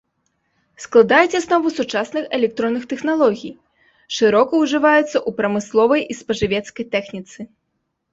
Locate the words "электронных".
2.37-2.83